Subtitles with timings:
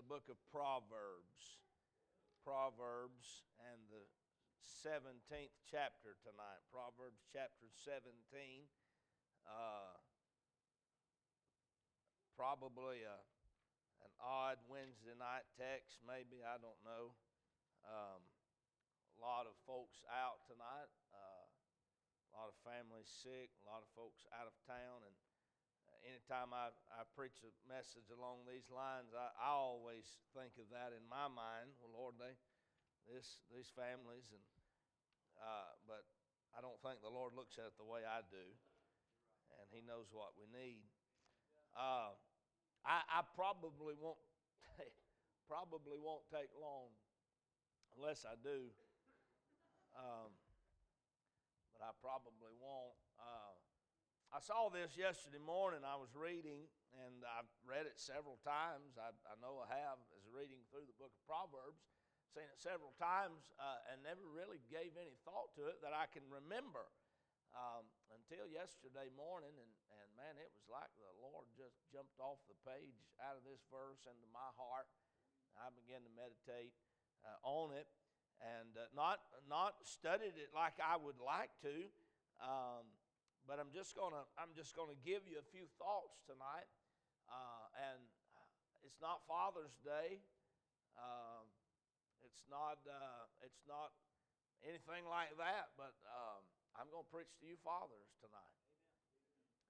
[0.00, 1.60] the book of Proverbs.
[2.40, 4.08] Proverbs and the
[4.64, 6.64] 17th chapter tonight.
[6.72, 8.08] Proverbs chapter 17.
[9.44, 9.92] Uh,
[12.32, 13.18] probably a,
[14.00, 17.12] an odd Wednesday night text, maybe, I don't know.
[17.84, 23.84] Um, a lot of folks out tonight, uh, a lot of families sick, a lot
[23.84, 25.12] of folks out of town, and
[26.06, 30.96] anytime I, I preach a message along these lines, I, I always think of that
[30.96, 31.76] in my mind.
[31.80, 32.34] Well, Lord, they,
[33.08, 34.44] this, these families, and
[35.40, 36.04] uh, but
[36.56, 38.46] I don't think the Lord looks at it the way I do,
[39.60, 40.84] and He knows what we need.
[41.76, 42.16] Uh,
[42.84, 44.20] I, I probably won't
[45.50, 46.92] probably won't take long,
[47.96, 48.72] unless I do.
[49.96, 50.32] Um,
[51.74, 52.96] but I probably won't.
[53.20, 53.59] Uh,
[54.30, 55.82] I saw this yesterday morning.
[55.82, 56.62] I was reading,
[56.94, 58.94] and I've read it several times.
[58.94, 61.82] I, I know I have, as reading through the book of Proverbs,
[62.30, 66.06] seen it several times, uh, and never really gave any thought to it that I
[66.06, 66.86] can remember
[67.58, 69.50] um, until yesterday morning.
[69.50, 73.42] And, and man, it was like the Lord just jumped off the page out of
[73.42, 74.86] this verse into my heart.
[75.58, 76.70] I began to meditate
[77.26, 77.90] uh, on it
[78.38, 81.90] and uh, not not studied it like I would like to.
[82.38, 82.86] Um,
[83.46, 86.68] but I'm just gonna I'm just gonna give you a few thoughts tonight,
[87.28, 88.00] uh, and
[88.84, 90.20] it's not Father's Day.
[90.96, 91.46] Um,
[92.24, 93.92] it's not uh, it's not
[94.64, 95.72] anything like that.
[95.76, 96.40] But um,
[96.76, 98.58] I'm gonna preach to you fathers tonight,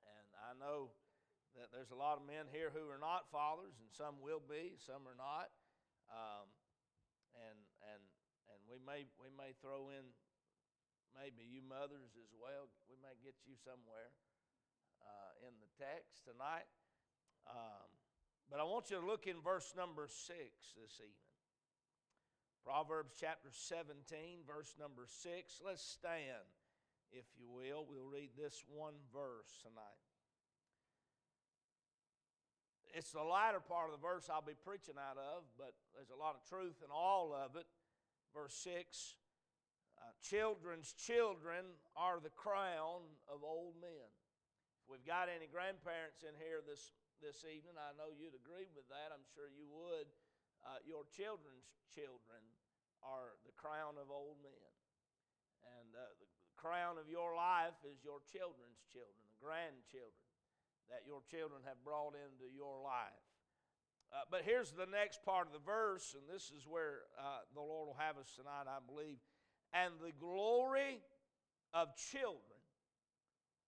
[0.07, 0.91] and I know
[1.59, 4.79] that there's a lot of men here who are not fathers, and some will be,
[4.79, 5.51] some are not.
[6.11, 6.47] Um,
[7.35, 7.59] and
[7.95, 8.03] and
[8.51, 10.11] and we may we may throw in
[11.17, 12.71] maybe you mothers as well.
[12.87, 14.11] We may get you somewhere
[15.03, 16.69] uh, in the text tonight.
[17.49, 17.89] Um,
[18.51, 20.35] but I want you to look in verse number 6
[20.75, 21.31] this evening.
[22.67, 25.63] Proverbs chapter 17, verse number 6.
[25.65, 26.45] Let's stand,
[27.13, 27.87] if you will.
[27.89, 30.03] We'll read this one verse tonight.
[32.93, 36.19] It's the latter part of the verse I'll be preaching out of, but there's a
[36.19, 37.67] lot of truth in all of it.
[38.35, 39.15] Verse 6
[40.01, 44.09] uh, children's children are the crown of old men.
[44.81, 48.89] If we've got any grandparents in here this, this evening, I know you'd agree with
[48.89, 49.13] that.
[49.13, 50.09] I'm sure you would.
[50.65, 52.41] Uh, your children's children
[53.05, 54.73] are the crown of old men.
[55.81, 60.29] And uh, the crown of your life is your children's children, the grandchildren
[60.89, 63.25] that your children have brought into your life.
[64.11, 67.63] Uh, but here's the next part of the verse, and this is where uh, the
[67.63, 69.23] Lord will have us tonight, I believe
[69.73, 71.03] and the glory
[71.73, 72.61] of children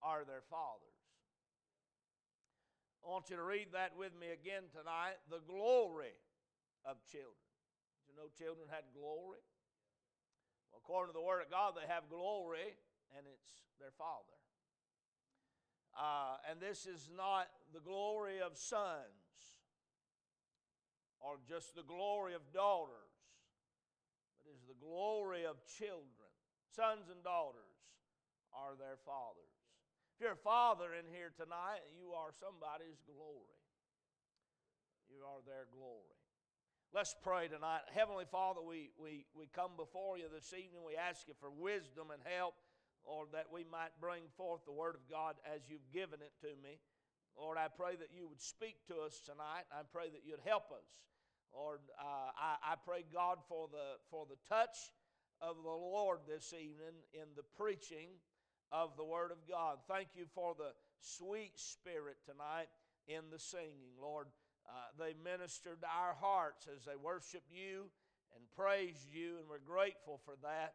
[0.03, 0.99] are their fathers.
[3.03, 5.19] I want you to read that with me again tonight.
[5.27, 6.15] The glory
[6.87, 7.43] of children.
[8.07, 9.43] Did you know children had glory?
[10.71, 12.75] Well, according to the Word of God, they have glory,
[13.15, 14.39] and it's their father.
[15.99, 19.67] Uh, and this is not the glory of sons
[21.19, 23.02] or just the glory of daughters
[24.83, 26.29] glory of children.
[26.75, 27.79] Sons and daughters
[28.51, 29.55] are their fathers.
[30.13, 33.57] If you're a father in here tonight, you are somebody's glory.
[35.07, 36.17] You are their glory.
[36.93, 37.89] Let's pray tonight.
[37.89, 40.85] Heavenly Father, we, we, we come before you this evening.
[40.85, 42.53] We ask you for wisdom and help,
[43.01, 46.53] Lord, that we might bring forth the Word of God as you've given it to
[46.61, 46.77] me.
[47.33, 49.65] Lord, I pray that you would speak to us tonight.
[49.73, 50.85] I pray that you'd help us.
[51.53, 54.89] Lord, uh, I, I pray, God, for the, for the touch
[55.39, 58.09] of the Lord this evening in the preaching
[58.71, 59.77] of the Word of God.
[59.87, 62.73] Thank you for the sweet spirit tonight
[63.07, 64.27] in the singing, Lord.
[64.65, 67.85] Uh, they ministered to our hearts as they worshiped you
[68.33, 70.73] and praised you, and we're grateful for that.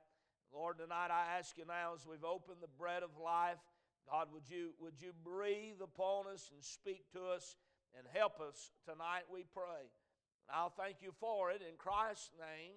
[0.55, 3.59] Lord, tonight I ask you now as we've opened the bread of life,
[4.09, 7.57] God, would you, would you breathe upon us and speak to us
[7.99, 9.91] and help us tonight, we pray.
[10.53, 12.73] I'll thank you for it in Christ's name.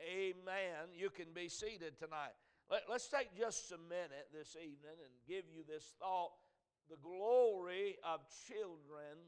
[0.00, 0.96] Amen.
[0.96, 2.32] You can be seated tonight.
[2.70, 6.32] Let, us take just a minute this evening and give you this thought.
[6.88, 9.20] The glory of children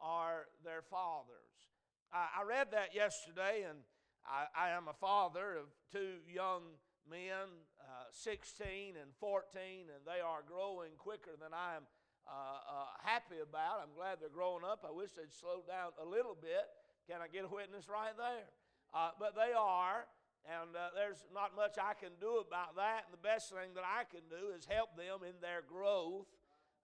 [0.00, 1.74] are their fathers.
[2.12, 3.78] I, I read that yesterday, and
[4.24, 6.62] I, I, am a father of two young
[7.10, 7.50] men,
[7.80, 11.84] uh, 16 and 14, and they are growing quicker than I am
[12.26, 13.82] uh, uh, happy about.
[13.82, 14.86] I'm glad they're growing up.
[14.86, 16.66] I wish they'd slow down a little bit.
[17.06, 18.50] Can I get a witness right there?
[18.90, 20.10] Uh, but they are,
[20.42, 23.06] and uh, there's not much I can do about that.
[23.06, 26.26] And the best thing that I can do is help them in their growth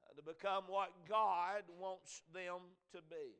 [0.07, 3.35] uh, to become what God wants them to be.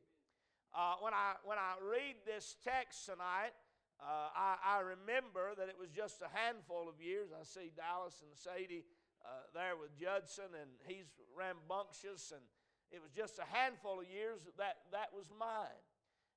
[0.75, 3.55] Uh, when, I, when I read this text tonight,
[4.01, 7.29] uh, I, I, remember that it was just a handful of years.
[7.31, 8.83] I see Dallas and Sadie
[9.23, 12.43] uh, there with Judson, and he's rambunctious, and
[12.91, 15.82] it was just a handful of years that that was mine.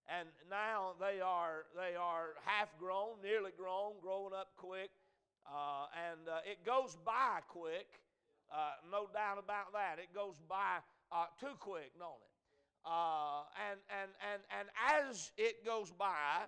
[0.08, 4.91] And now they are they are half grown, nearly grown, growing up quick,
[5.47, 7.88] uh, and uh, it goes by quick.
[8.53, 9.99] Uh, no doubt about that.
[9.99, 10.79] It goes by
[11.11, 12.32] uh, too quick, don't it?
[12.87, 14.69] and and and and
[15.11, 16.47] as it goes by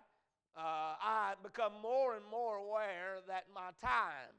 [0.58, 4.34] uh, I become more and more aware that my time,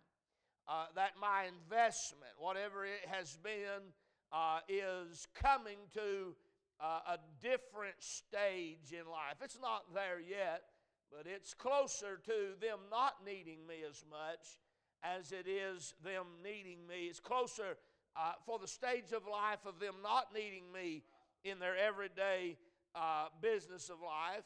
[0.67, 3.93] uh, that my investment, whatever it has been,
[4.33, 6.35] uh, is coming to
[6.81, 9.37] uh, a different stage in life.
[9.43, 10.63] It's not there yet,
[11.11, 14.59] but it's closer to them not needing me as much
[15.03, 17.07] as it is them needing me.
[17.07, 17.77] It's closer
[18.15, 21.03] uh, for the stage of life of them not needing me
[21.43, 22.57] in their everyday
[22.95, 24.43] uh, business of life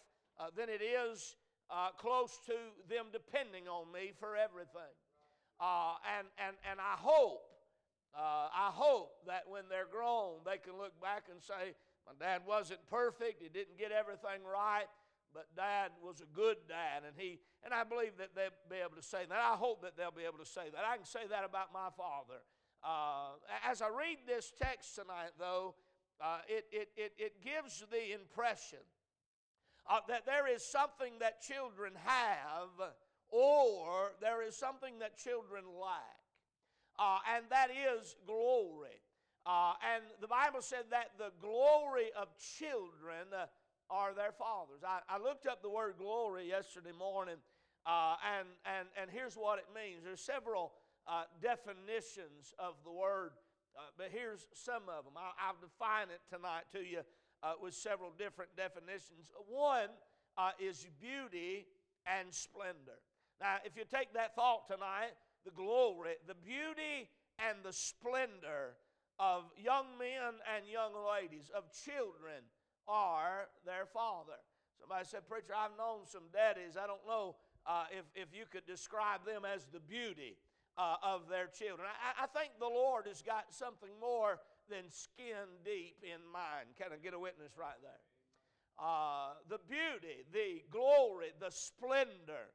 [0.58, 1.36] than it is
[1.74, 2.54] uh, close to
[2.90, 4.94] them depending on me for everything.
[5.60, 7.42] Uh, and, and, and I hope,
[8.16, 11.74] uh, I hope that when they're grown, they can look back and say,
[12.06, 14.88] My dad wasn't perfect, he didn't get everything right,
[15.34, 17.04] but dad was a good dad.
[17.08, 19.38] And, he, and I believe that they'll be able to say that.
[19.40, 20.84] I hope that they'll be able to say that.
[20.86, 22.44] I can say that about my father.
[22.84, 25.76] Uh, as I read this text tonight, though,
[26.22, 28.84] uh, it, it, it, it gives the impression
[29.90, 32.94] uh, that there is something that children have
[33.30, 36.20] or there is something that children lack.
[37.00, 39.02] Uh, and that is glory.
[39.46, 43.46] Uh, and the Bible said that the glory of children uh,
[43.90, 44.82] are their fathers.
[44.88, 47.36] I, I, looked up the word glory yesterday morning,
[47.86, 50.04] uh, and, and, and here's what it means.
[50.06, 50.72] There's several
[51.06, 53.32] uh, definitions of the word,
[53.98, 55.14] but here's some of them.
[55.18, 57.02] I, I'll define it tonight to you
[57.44, 59.30] uh, with several different definitions.
[59.50, 59.92] One
[60.38, 61.68] uh, is beauty
[62.08, 63.04] and splendor.
[63.42, 65.12] Now, if you take that thought tonight,
[65.44, 68.80] the glory, the beauty and the splendor
[69.20, 72.44] of young men and young ladies, of children,
[72.88, 74.40] are their father.
[74.80, 76.76] Somebody said, Preacher, I've known some daddies.
[76.76, 80.36] I don't know uh, if, if you could describe them as the beauty
[80.78, 81.88] uh, of their children.
[81.88, 84.40] I, I think the Lord has got something more
[84.70, 86.76] than skin deep in mind.
[86.76, 88.04] Can I get a witness right there?
[88.80, 92.50] Uh, the beauty, the glory, the splendor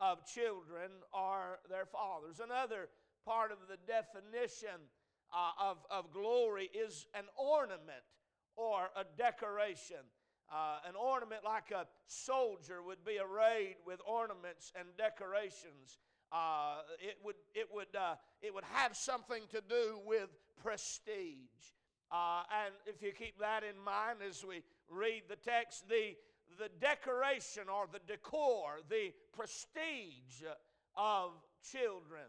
[0.00, 2.40] of children are their fathers.
[2.42, 2.88] Another
[3.24, 4.90] part of the definition
[5.32, 8.04] uh, of, of glory is an ornament
[8.56, 10.04] or a decoration.
[10.52, 15.98] Uh, an ornament like a soldier would be arrayed with ornaments and decorations.
[16.30, 20.28] Uh, it would, it, would, uh, it would have something to do with
[20.62, 21.72] prestige.
[22.10, 26.14] Uh, and if you keep that in mind as we read the text, the,
[26.58, 30.44] the decoration or the decor, the prestige
[30.94, 31.30] of
[31.70, 32.28] children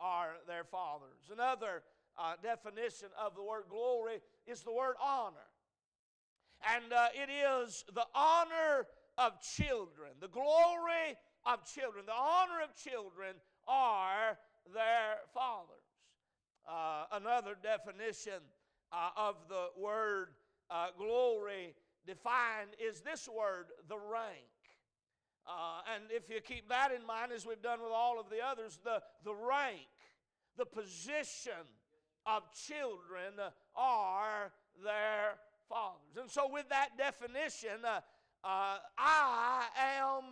[0.00, 1.30] are their fathers.
[1.32, 1.82] Another
[2.18, 5.36] uh, definition of the word glory is the word honor.
[6.74, 8.86] And uh, it is the honor
[9.16, 11.16] of children, the glory
[11.46, 13.34] of children, the honor of children
[13.66, 14.38] are
[14.72, 15.76] their fathers.
[16.68, 18.40] Uh, another definition
[18.92, 20.28] uh, of the word
[20.70, 21.74] uh, glory
[22.06, 24.46] defined is this word, the rank.
[25.46, 28.44] Uh, and if you keep that in mind, as we've done with all of the
[28.44, 29.88] others, the, the rank,
[30.56, 31.66] the position
[32.36, 33.34] of children
[33.76, 35.34] are their
[35.68, 36.16] fathers.
[36.20, 38.00] And so, with that definition, uh,
[38.42, 39.64] uh, I
[39.98, 40.30] am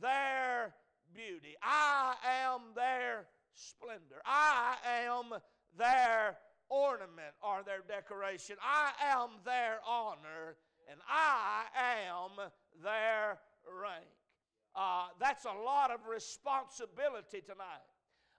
[0.00, 0.74] their
[1.14, 2.14] beauty, I
[2.44, 4.76] am their splendor, I
[5.06, 5.40] am
[5.76, 6.36] their
[6.68, 8.56] ornament or their decoration.
[8.62, 10.56] I am their honor
[10.90, 11.64] and I
[12.06, 12.50] am
[12.82, 13.38] their
[13.80, 14.06] rank.
[14.74, 17.87] Uh, that's a lot of responsibility tonight.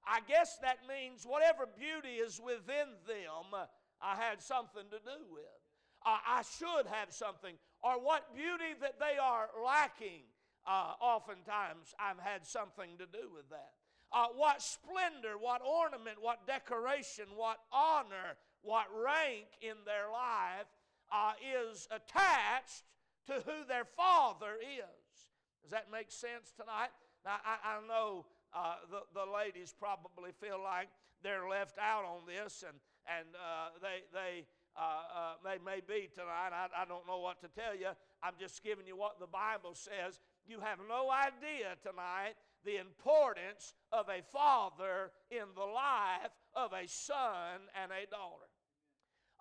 [0.10, 3.54] I guess that means whatever beauty is within them,
[4.02, 5.62] I had something to do with.
[6.06, 7.54] Uh, I should have something.
[7.84, 10.24] Or what beauty that they are lacking,
[10.66, 13.74] uh, oftentimes I've had something to do with that
[14.12, 20.68] uh, what splendor, what ornament, what decoration, what honor, what rank in their life
[21.12, 22.84] uh, is attached
[23.28, 25.30] to who their father is.
[25.62, 26.90] Does that make sense tonight?
[27.26, 30.90] Now, I, I know uh, the, the ladies probably feel like
[31.24, 32.78] they're left out on this, and,
[33.08, 36.52] and uh, they, they, uh, uh, they may be tonight.
[36.54, 37.90] I, I don't know what to tell you.
[38.24, 40.20] I'm just giving you what the Bible says.
[40.48, 46.88] You have no idea tonight the importance of a father in the life of a
[46.88, 48.50] son and a daughter.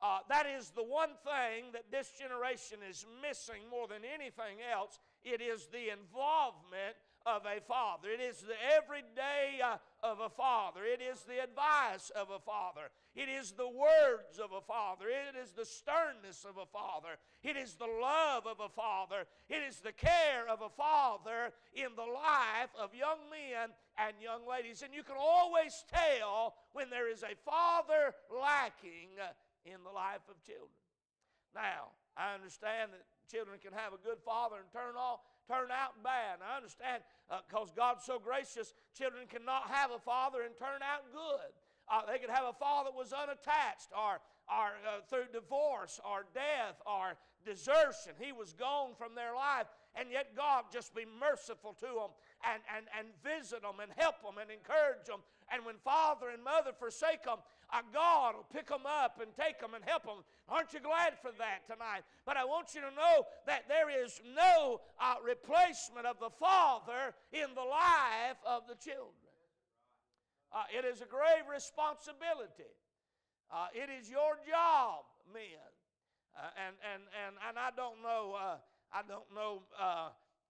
[0.00, 5.00] Uh, that is the one thing that this generation is missing more than anything else.
[5.24, 6.94] It is the involvement
[7.28, 8.08] of a father.
[8.08, 10.80] It is the everyday uh, of a father.
[10.84, 12.88] It is the advice of a father.
[13.14, 15.06] It is the words of a father.
[15.08, 17.20] It is the sternness of a father.
[17.42, 19.26] It is the love of a father.
[19.48, 24.48] It is the care of a father in the life of young men and young
[24.48, 24.82] ladies.
[24.82, 29.12] And you can always tell when there is a father lacking
[29.66, 30.72] in the life of children.
[31.54, 35.96] Now, I understand that children can have a good father and turn off turn out
[36.04, 36.44] bad.
[36.44, 37.02] I understand
[37.48, 41.50] because uh, God's so gracious, children cannot have a father and turn out good.
[41.88, 46.28] Uh, they could have a father that was unattached or, or uh, through divorce or
[46.36, 48.12] death or desertion.
[48.20, 49.66] He was gone from their life.
[49.96, 52.12] And yet God just be merciful to them
[52.44, 55.24] and, and, and visit them and help them and encourage them.
[55.50, 57.38] And when father and mother forsake them,
[57.72, 60.24] uh, God will pick them up and take them and help them.
[60.48, 62.02] Aren't you glad for that tonight?
[62.24, 67.12] But I want you to know that there is no uh, replacement of the Father
[67.32, 69.12] in the life of the children.
[70.52, 72.72] Uh, it is a grave responsibility.
[73.52, 75.68] Uh, it is your job, men.
[76.32, 78.56] Uh, and, and, and, and I don't know, uh,
[78.92, 79.62] I don't know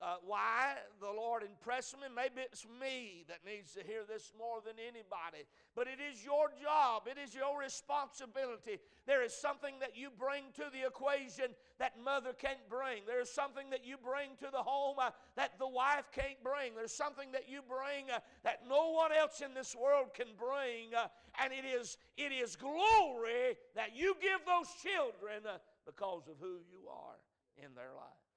[0.00, 2.06] uh, why the Lord impressed me.
[2.14, 5.42] Maybe it's me that needs to hear this more than anybody.
[5.74, 8.78] But it is your job, it is your responsibility.
[9.06, 13.02] There is something that you bring to the equation that mother can't bring.
[13.06, 16.74] There is something that you bring to the home uh, that the wife can't bring.
[16.76, 20.94] There's something that you bring uh, that no one else in this world can bring.
[20.96, 21.08] Uh,
[21.42, 26.58] and it is, it is glory that you give those children uh, because of who
[26.70, 27.18] you are
[27.56, 28.27] in their life.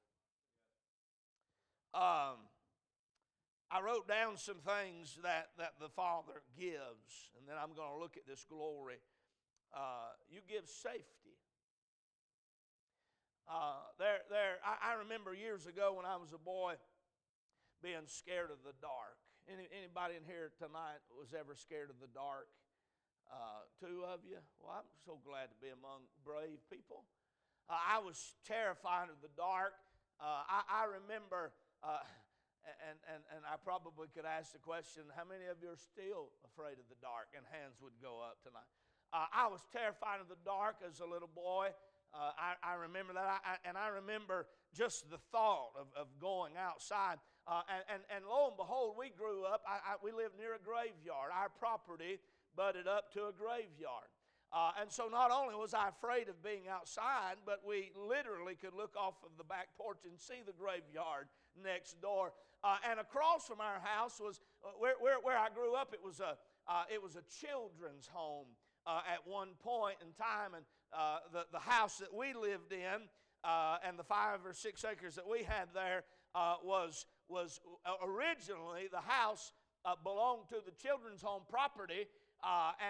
[1.94, 2.48] Um,
[3.72, 8.00] I wrote down some things that, that the Father gives, and then I'm going to
[8.00, 9.00] look at this glory.
[9.72, 11.40] Uh, you give safety.
[13.48, 14.60] Uh, there, there.
[14.64, 16.80] I, I, remember years ago when I was a boy
[17.84, 19.20] being scared of the dark.
[19.48, 22.48] Any, anybody in here tonight was ever scared of the dark?
[23.28, 24.40] Uh, two of you.
[24.60, 27.08] Well, I'm so glad to be among brave people.
[27.72, 29.76] Uh, I was terrified of the dark.
[30.20, 32.06] Uh, I, I remember uh,
[32.90, 36.30] and, and, and I probably could ask the question how many of you are still
[36.46, 37.34] afraid of the dark?
[37.34, 38.70] And hands would go up tonight.
[39.12, 41.74] Uh, I was terrified of the dark as a little boy.
[42.14, 43.28] Uh, I, I, remember that.
[43.28, 47.20] I, I, and I remember just the thought of, of going outside.
[47.48, 49.64] Uh, and, and, and lo and behold, we grew up,
[50.04, 51.32] we lived near a graveyard.
[51.34, 52.20] Our property
[52.56, 54.12] butted up to a graveyard.
[54.52, 58.76] Uh, and so not only was I afraid of being outside, but we literally could
[58.76, 61.32] look off of the back porch and see the graveyard
[61.62, 62.32] next door.
[62.64, 66.00] Uh, and across from our house was uh, where, where, where I grew up, it
[66.04, 68.46] was a, uh, it was a children's home
[68.86, 70.54] uh, at one point in time.
[70.54, 73.10] And uh, the, the house that we lived in
[73.44, 76.04] and the five or six acres that we had there
[76.64, 77.60] was, was
[78.06, 79.54] originally the house
[80.04, 82.06] belonged to the children's home property.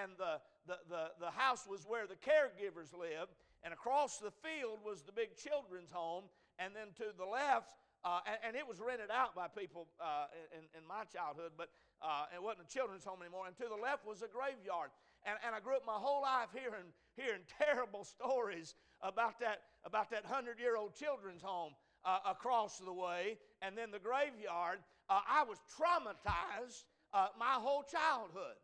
[0.04, 3.32] and the, the, the, the house was where the caregivers lived,
[3.64, 6.26] and across the field was the big children's home,
[6.60, 7.72] and then to the left,
[8.04, 10.26] uh, and, and, it was rented out by people uh,
[10.58, 11.70] in, in my childhood, but
[12.02, 13.46] uh, it wasn't a children's home anymore.
[13.46, 14.90] And to the left was a graveyard.
[15.22, 18.74] And, and I grew up my whole life hearing, hearing terrible stories
[19.06, 23.94] about that, about that 100 year old children's home uh, across the way, and then
[23.94, 24.82] the graveyard.
[25.06, 28.58] Uh, I was traumatized uh, my whole childhood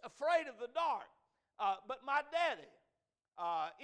[0.00, 1.12] afraid of the dark.
[1.60, 2.72] But my daddy,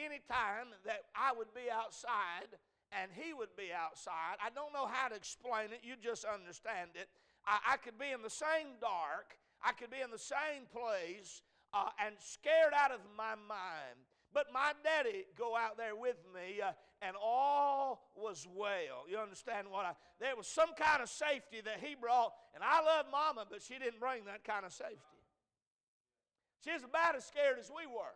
[0.01, 2.57] anytime that I would be outside
[2.93, 6.91] and he would be outside, I don't know how to explain it, you just understand
[6.95, 7.09] it.
[7.47, 11.43] I, I could be in the same dark, I could be in the same place
[11.73, 13.99] uh, and scared out of my mind.
[14.33, 16.71] But my daddy go out there with me, uh,
[17.03, 19.03] and all was well.
[19.11, 19.93] You understand what I?
[20.21, 23.75] There was some kind of safety that he brought, and I love Mama, but she
[23.75, 24.97] didn't bring that kind of safety.
[26.65, 28.15] She was about as scared as we were.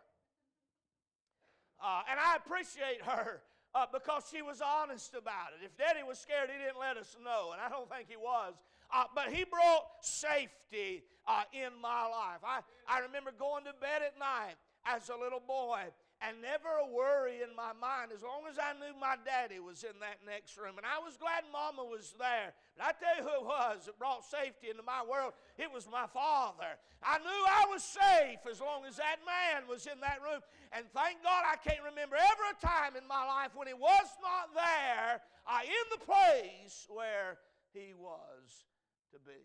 [1.83, 3.41] Uh, and I appreciate her
[3.75, 5.65] uh, because she was honest about it.
[5.65, 8.55] If Daddy was scared, he didn't let us know, and I don't think he was.
[8.93, 12.39] Uh, but he brought safety uh, in my life.
[12.45, 14.55] I, I remember going to bed at night
[14.85, 15.91] as a little boy
[16.23, 19.83] and never a worry in my mind as long as I knew my daddy was
[19.83, 20.79] in that next room.
[20.79, 22.55] And I was glad mama was there.
[22.77, 25.35] But I tell you who it was that brought safety into my world.
[25.59, 26.79] It was my father.
[27.03, 30.39] I knew I was safe as long as that man was in that room.
[30.71, 34.07] And thank God I can't remember ever a time in my life when he was
[34.23, 37.37] not there uh, in the place where
[37.75, 38.65] he was
[39.11, 39.43] to be.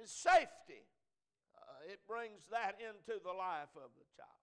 [0.00, 0.88] It's safety.
[1.52, 4.37] Uh, it brings that into the life of the child.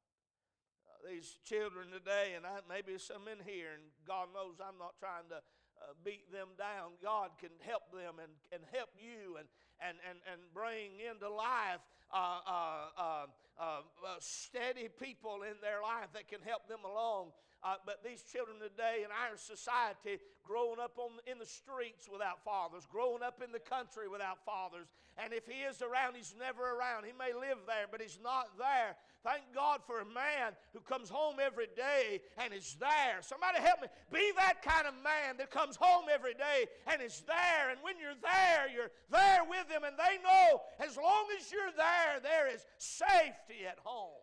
[1.06, 5.30] These children today, and I, maybe some in here, and God knows I'm not trying
[5.30, 6.98] to uh, beat them down.
[7.02, 9.48] God can help them and, and help you and,
[9.78, 11.84] and, and, and bring into life
[12.14, 13.26] uh, uh, uh,
[13.60, 13.82] uh
[14.20, 17.32] steady people in their life that can help them along.
[17.64, 22.44] Uh, but these children today in our society, growing up on, in the streets without
[22.46, 24.86] fathers, growing up in the country without fathers,
[25.18, 27.06] and if he is around, he's never around.
[27.06, 28.96] He may live there, but he's not there.
[29.24, 33.22] Thank God for a man who comes home every day and is there.
[33.22, 33.88] Somebody help me.
[34.12, 37.72] Be that kind of man that comes home every day and is there.
[37.72, 41.74] And when you're there, you're there with them, and they know as long as you're
[41.76, 44.22] there, there is safety at home.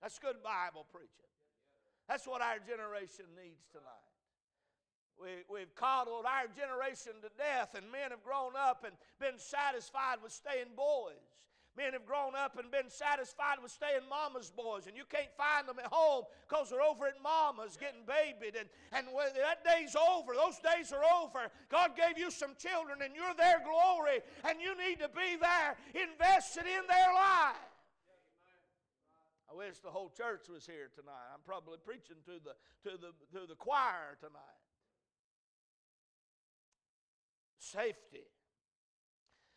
[0.00, 1.10] That's good Bible preaching.
[2.08, 4.05] That's what our generation needs tonight.
[5.16, 10.20] We, we've coddled our generation to death, and men have grown up and been satisfied
[10.22, 11.36] with staying boys.
[11.76, 15.68] Men have grown up and been satisfied with staying mama's boys, and you can't find
[15.68, 18.56] them at home because they're over at mama's getting babied.
[18.56, 20.32] And, and that day's over.
[20.32, 21.52] Those days are over.
[21.68, 25.76] God gave you some children, and you're their glory, and you need to be there,
[25.92, 27.60] invested in their life.
[29.52, 31.28] I wish the whole church was here tonight.
[31.32, 32.56] I'm probably preaching to the,
[32.88, 34.65] to the, to the choir tonight.
[37.72, 38.26] Safety.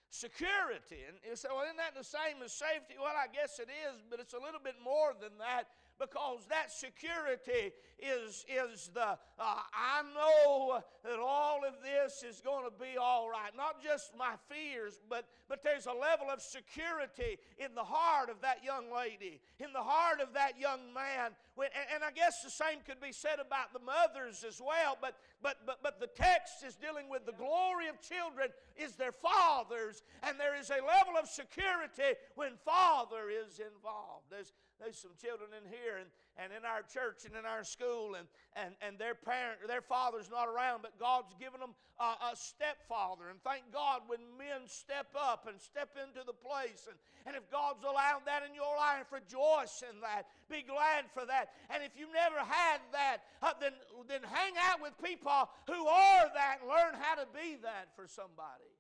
[0.10, 1.06] Security.
[1.06, 2.98] And you say, well, isn't that the same as safety?
[2.98, 6.72] Well, I guess it is, but it's a little bit more than that because that
[6.72, 12.98] security is, is the, uh, I know that all of this is going to be
[13.00, 13.51] all right.
[13.56, 18.41] Not just my fears, but, but there's a level of security in the heart of
[18.41, 21.32] that young lady, in the heart of that young man.
[21.56, 24.98] When, and, and I guess the same could be said about the mothers as well,
[25.01, 29.12] but, but, but, but the text is dealing with the glory of children is their
[29.12, 34.32] fathers, and there is a level of security when father is involved.
[34.32, 36.07] There's, there's some children in here and,
[36.39, 40.31] and in our church and in our school, and, and, and their parent, their father's
[40.31, 43.27] not around, but God's given them a, a stepfather.
[43.27, 46.88] And thank God when men step up and step into the place.
[46.88, 46.95] And,
[47.27, 50.32] and if God's allowed that in your life, rejoice in that.
[50.47, 51.51] Be glad for that.
[51.67, 53.75] And if you've never had that, uh, then,
[54.08, 58.08] then hang out with people who are that and learn how to be that for
[58.08, 58.71] somebody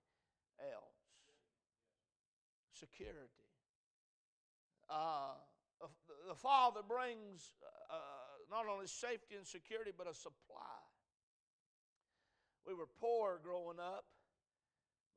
[0.63, 0.95] else.
[2.71, 3.43] Security.
[4.89, 5.35] Uh,
[6.29, 10.77] the Father brings uh, uh, not only safety and security, but a supply.
[12.69, 14.05] We were poor growing up,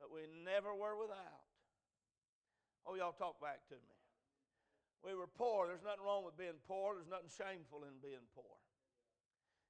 [0.00, 1.44] but we never were without.
[2.88, 3.96] Oh, y'all talk back to me.
[5.04, 5.68] We were poor.
[5.68, 8.56] There's nothing wrong with being poor, there's nothing shameful in being poor.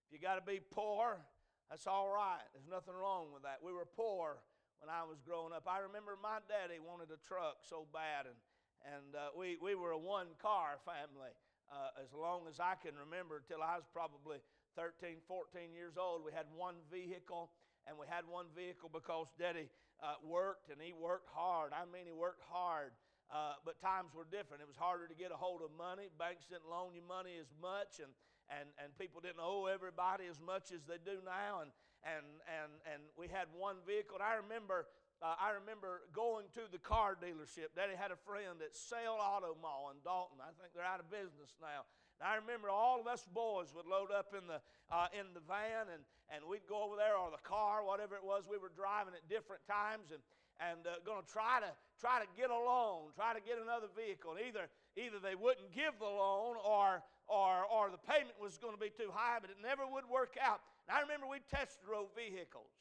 [0.07, 1.19] If you got to be poor,
[1.67, 2.47] that's all right.
[2.55, 3.59] There's nothing wrong with that.
[3.67, 4.39] We were poor
[4.79, 5.67] when I was growing up.
[5.67, 8.39] I remember my daddy wanted a truck so bad, and
[8.87, 11.33] and uh, we, we were a one car family
[11.71, 14.43] uh, as long as I can remember until I was probably
[14.77, 16.25] 13, 14 years old.
[16.25, 17.53] We had one vehicle,
[17.89, 19.69] and we had one vehicle because Daddy
[20.01, 21.73] uh, worked, and he worked hard.
[21.73, 22.93] I mean, he worked hard.
[23.33, 24.61] Uh, but times were different.
[24.61, 26.13] It was harder to get a hold of money.
[26.21, 28.13] Banks didn't loan you money as much, and,
[28.53, 31.65] and, and people didn't owe everybody as much as they do now.
[31.65, 31.73] And,
[32.05, 34.21] and, and, and we had one vehicle.
[34.21, 34.85] And I remember
[35.23, 37.79] uh, I remember going to the car dealership.
[37.79, 40.43] Daddy had a friend at Sale Auto Mall in Dalton.
[40.43, 41.87] I think they're out of business now.
[42.19, 44.59] And I remember all of us boys would load up in the,
[44.91, 48.27] uh, in the van and, and we'd go over there or the car, whatever it
[48.27, 50.23] was we were driving at different times and,
[50.59, 51.71] and uh, going to try to
[52.03, 54.35] try to get a loan, try to get another vehicle.
[54.35, 54.67] And either,
[54.99, 56.99] either they wouldn't give the loan or,
[57.31, 60.35] or, or the payment was going to be too high, but it never would work
[60.43, 60.67] out.
[60.91, 62.75] And I remember we'd test drove vehicles.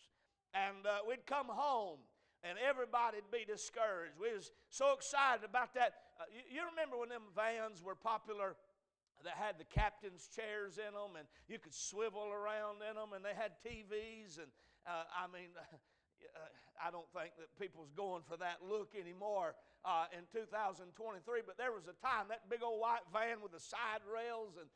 [0.57, 2.01] And uh, we'd come home
[2.43, 4.17] and everybody'd be discouraged.
[4.19, 5.93] We was so excited about that.
[6.19, 8.57] Uh, you, you remember when them vans were popular
[9.23, 13.21] that had the captain's chairs in them and you could swivel around in them and
[13.21, 14.49] they had TVs and
[14.89, 16.49] uh, I mean uh,
[16.81, 19.53] I don't think that people's going for that look anymore
[19.85, 20.89] uh, in 2023
[21.45, 24.69] but there was a time that big old white van with the side rails and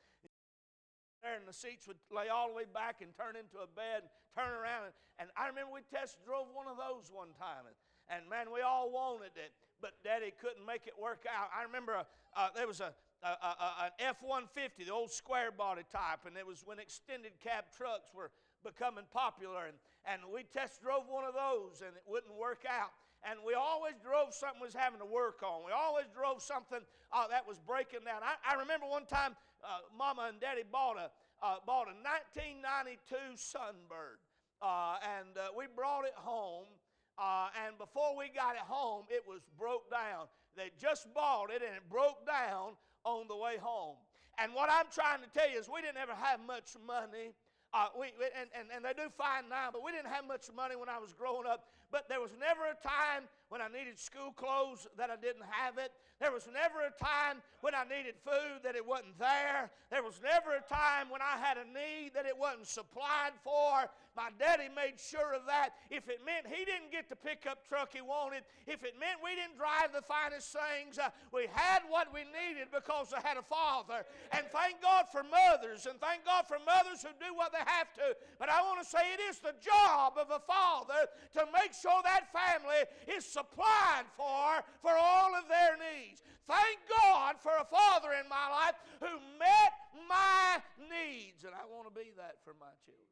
[1.25, 4.05] there and the seats would lay all the way back and turn into a bed
[4.05, 4.93] and turn around.
[4.93, 7.65] And, and I remember we test drove one of those one time.
[7.65, 7.73] And,
[8.13, 9.49] and man, we all wanted it,
[9.81, 11.49] but Daddy couldn't make it work out.
[11.49, 12.05] I remember uh,
[12.37, 12.93] uh, there was a,
[13.25, 17.33] a, a, an F 150, the old square body type, and it was when extended
[17.41, 18.29] cab trucks were
[18.61, 19.65] becoming popular.
[19.65, 22.93] And, and we test drove one of those, and it wouldn't work out
[23.25, 25.65] and we always drove something was having to work on.
[25.65, 26.77] We always drove something
[27.09, 28.21] uh, that was breaking down.
[28.21, 29.33] I, I remember one time
[29.65, 31.09] uh, Mama and Daddy bought a,
[31.41, 34.21] uh, bought a 1992 Sunbird,
[34.61, 36.69] uh, and uh, we brought it home.
[37.17, 40.27] Uh, and before we got it home, it was broke down.
[40.55, 43.95] They just bought it, and it broke down on the way home.
[44.37, 47.31] And what I'm trying to tell you is we didn't ever have much money.
[47.73, 50.75] Uh, we, and, and, and they do fine now, but we didn't have much money
[50.75, 51.67] when I was growing up.
[51.91, 55.77] But there was never a time when I needed school clothes that I didn't have
[55.77, 55.91] it.
[56.19, 59.69] There was never a time when I needed food that it wasn't there.
[59.91, 63.91] There was never a time when I had a need that it wasn't supplied for.
[64.15, 65.75] My daddy made sure of that.
[65.91, 69.35] If it meant he didn't get the pickup truck he wanted, if it meant we
[69.35, 73.43] didn't drive the finest things, uh, we had what we needed because I had a
[73.43, 74.07] father.
[74.31, 77.91] And thank God for mothers, and thank God for mothers who do what they have
[77.99, 78.15] to.
[78.39, 81.99] But I want to say it is the job of a father to make sure
[82.07, 86.23] that family is supplied for for all of their needs.
[86.47, 89.73] Thank God for a father in my life who met
[90.07, 93.05] my needs, and I want to be that for my children.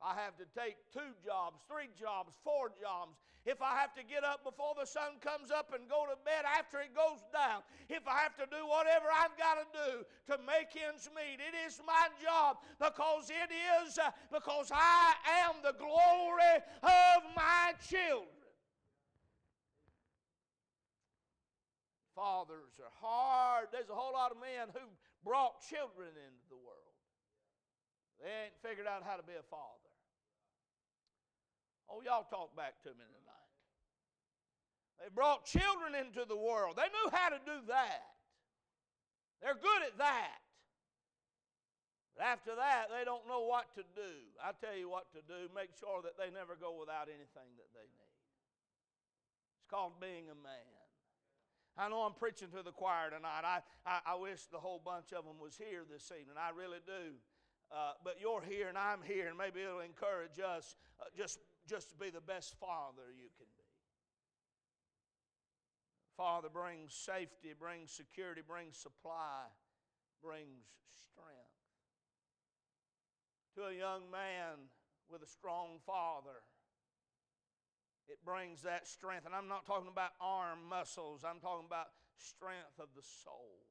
[0.00, 3.20] I have to take two jobs, three jobs, four jobs.
[3.44, 6.48] If I have to get up before the sun comes up and go to bed
[6.48, 9.90] after it goes down, if I have to do whatever I've got to do
[10.32, 15.12] to make ends meet, it is my job because it is uh, because I
[15.44, 18.39] am the glory of my children.
[22.20, 23.72] Fathers are hard.
[23.72, 24.84] There's a whole lot of men who
[25.24, 26.92] brought children into the world.
[28.20, 29.88] They ain't figured out how to be a father.
[31.88, 33.52] Oh, y'all talk back to me tonight.
[35.00, 36.76] They brought children into the world.
[36.76, 38.04] They knew how to do that.
[39.40, 40.44] They're good at that.
[42.12, 44.12] But after that, they don't know what to do.
[44.44, 45.48] I tell you what to do.
[45.56, 48.20] Make sure that they never go without anything that they need.
[49.56, 50.79] It's called being a man.
[51.80, 53.40] I know I'm preaching to the choir tonight.
[53.40, 56.36] I, I, I wish the whole bunch of them was here this evening.
[56.36, 57.16] I really do.
[57.72, 61.38] Uh, but you're here and I'm here, and maybe it'll encourage us uh, just
[61.68, 63.64] just to be the best father you can be.
[66.16, 69.48] Father brings safety, brings security, brings supply,
[70.20, 70.68] brings
[71.00, 71.56] strength.
[73.56, 74.68] To a young man
[75.08, 76.44] with a strong father,
[78.10, 79.24] it brings that strength.
[79.24, 83.62] And I'm not talking about arm muscles, I'm talking about strength of the soul.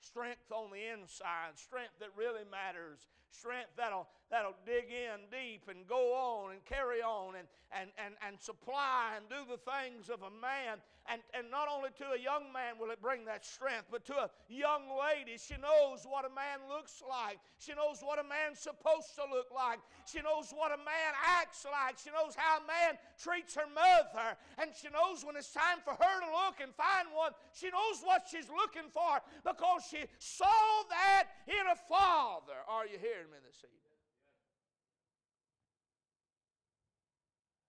[0.00, 5.88] Strength on the inside, strength that really matters, strength that'll, that'll dig in deep and
[5.88, 10.22] go on and carry on and, and, and, and supply and do the things of
[10.22, 10.78] a man.
[11.06, 14.26] And, and not only to a young man will it bring that strength, but to
[14.26, 17.38] a young lady, she knows what a man looks like.
[17.62, 19.78] She knows what a man's supposed to look like.
[20.10, 21.98] She knows what a man acts like.
[22.02, 24.34] She knows how a man treats her mother.
[24.58, 28.02] And she knows when it's time for her to look and find one, she knows
[28.02, 30.58] what she's looking for because she saw
[30.90, 32.58] that in a father.
[32.66, 33.86] Are you hearing me this evening?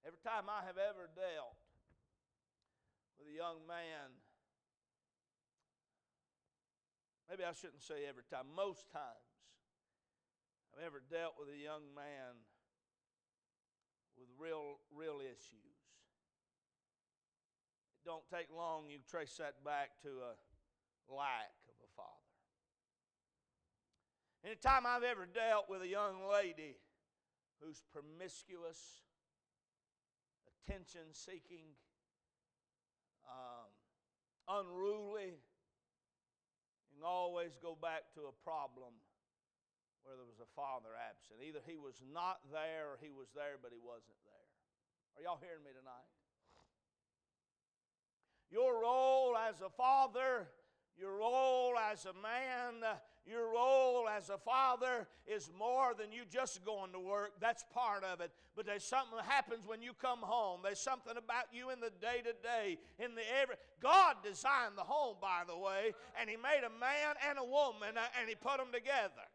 [0.06, 1.57] Every time I have ever dealt
[3.28, 4.16] a young man,
[7.30, 9.28] maybe I shouldn't say every time, most times
[10.72, 12.40] I've ever dealt with a young man
[14.18, 15.76] with real, real issues.
[17.92, 20.34] It don't take long, you trace that back to a
[21.12, 22.28] lack of a father.
[24.46, 26.78] Any time I've ever dealt with a young lady
[27.60, 29.04] who's promiscuous,
[30.64, 31.76] attention seeking,
[33.28, 33.68] um,
[34.48, 35.38] unruly,
[36.96, 38.96] and always go back to a problem
[40.08, 41.44] where there was a father absent.
[41.44, 44.48] Either he was not there or he was there, but he wasn't there.
[45.16, 46.12] Are y'all hearing me tonight?
[48.50, 50.48] Your role as a father,
[50.96, 52.82] your role as a man,
[53.30, 57.32] your role as a father is more than you just going to work.
[57.40, 58.32] That's part of it.
[58.56, 60.62] But there's something that happens when you come home.
[60.64, 63.56] There's something about you in the day to day, in the every.
[63.82, 67.98] God designed the home, by the way, and He made a man and a woman,
[67.98, 69.28] uh, and He put them together.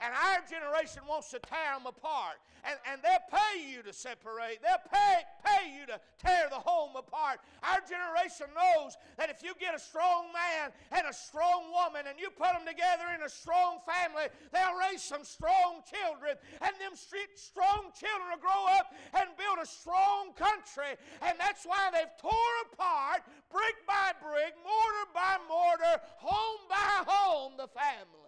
[0.00, 2.38] And our generation wants to tear them apart.
[2.62, 6.94] And, and they'll pay you to separate, they'll pay, pay you to tear the home
[6.94, 7.38] apart.
[7.62, 12.18] Our generation knows that if you get a strong man and a strong woman and
[12.18, 16.34] you put them together in a strong family, they'll raise some strong children.
[16.62, 20.98] And them strong children will grow up and build a strong country.
[21.22, 27.54] And that's why they've tore apart, brick by brick, mortar by mortar, home by home,
[27.56, 28.27] the family.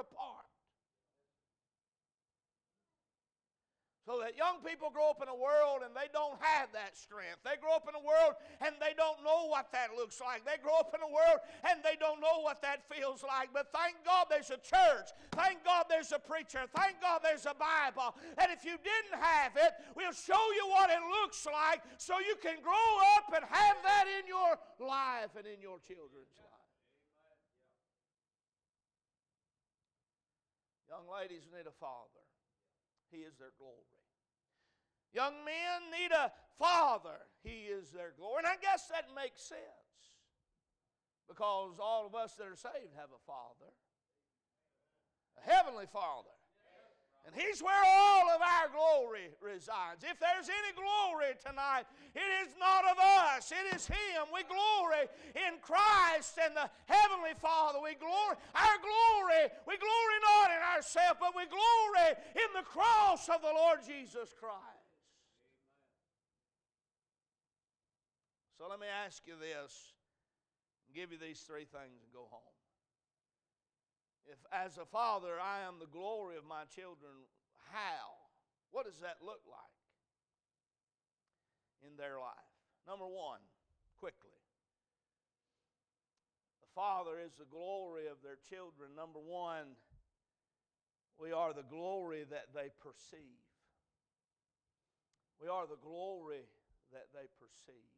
[0.00, 0.44] Apart.
[4.04, 7.40] So that young people grow up in a world and they don't have that strength.
[7.40, 10.44] They grow up in a world and they don't know what that looks like.
[10.44, 13.48] They grow up in a world and they don't know what that feels like.
[13.56, 15.08] But thank God there's a church.
[15.32, 16.68] Thank God there's a preacher.
[16.76, 18.12] Thank God there's a Bible.
[18.36, 22.36] And if you didn't have it, we'll show you what it looks like so you
[22.44, 24.52] can grow up and have that in your
[24.84, 26.53] life and in your children's life.
[31.04, 32.24] Young ladies need a father.
[33.10, 34.00] He is their glory.
[35.12, 37.20] Young men need a father.
[37.42, 38.38] He is their glory.
[38.38, 39.60] And I guess that makes sense
[41.28, 43.72] because all of us that are saved have a father,
[45.38, 46.34] a heavenly father.
[47.24, 50.04] And He's where all of our glory resides.
[50.04, 54.28] If there's any glory tonight, it is not of us, it is Him.
[54.28, 57.80] We glory in Christ and the Heavenly Father.
[57.80, 63.28] We glory, our glory, we glory not in ourselves, but we glory in the cross
[63.32, 64.84] of the Lord Jesus Christ.
[68.60, 69.92] So let me ask you this,
[70.94, 72.53] give you these three things and go home.
[74.26, 77.12] If, as a father, I am the glory of my children,
[77.72, 78.16] how?
[78.72, 79.76] What does that look like
[81.84, 82.50] in their life?
[82.88, 83.40] Number one,
[84.00, 84.40] quickly.
[86.62, 88.96] The father is the glory of their children.
[88.96, 89.76] Number one,
[91.20, 93.44] we are the glory that they perceive.
[95.40, 96.48] We are the glory
[96.92, 97.92] that they perceive.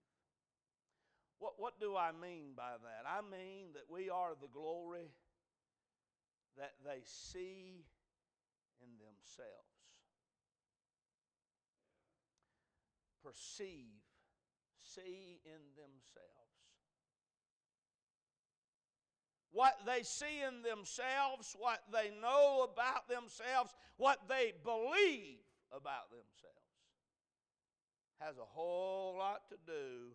[1.39, 3.05] What, what do I mean by that?
[3.05, 5.12] I mean that we are the glory
[6.59, 7.85] that they see
[8.81, 9.77] in themselves.
[13.23, 14.03] Perceive,
[14.83, 16.47] see in themselves.
[19.53, 25.40] What they see in themselves, what they know about themselves, what they believe
[25.73, 26.57] about themselves,
[28.21, 30.12] has a whole lot to do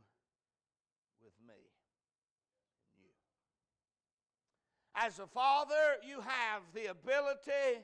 [1.24, 1.58] with me
[2.86, 3.14] and you.
[4.96, 7.84] As a father, you have the ability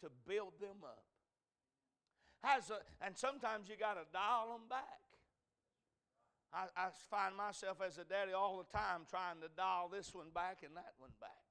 [0.00, 1.02] to build them up.
[2.42, 5.00] Has a, and sometimes you got to dial them back.
[6.52, 10.30] I, I find myself as a daddy all the time trying to dial this one
[10.32, 11.45] back and that one back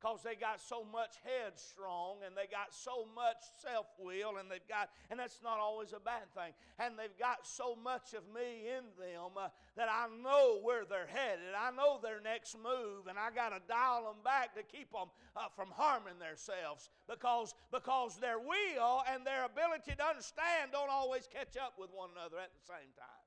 [0.00, 4.68] because they got so much headstrong and they got so much self will and they've
[4.68, 8.68] got, and that's not always a bad thing, and they've got so much of me
[8.68, 11.56] in them uh, that I know where they're headed.
[11.56, 15.08] I know their next move, and I got to dial them back to keep them
[15.34, 21.26] uh, from harming themselves because, because their will and their ability to understand don't always
[21.26, 23.24] catch up with one another at the same time.